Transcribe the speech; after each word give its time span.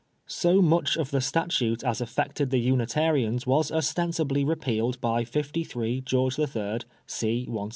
So 0.25 0.63
much 0.63 0.97
of 0.97 1.11
the 1.11 1.21
statute 1.21 1.83
as 1.83 2.01
affected 2.01 2.49
the 2.49 2.57
Unitarians 2.57 3.45
was 3.45 3.71
ostensibly 3.71 4.43
repealed 4.43 4.99
by 4.99 5.19
the 5.21 5.29
53 5.29 6.01
George 6.01 6.39
IH., 6.39 6.79
c. 7.05 7.43
160. 7.45 7.69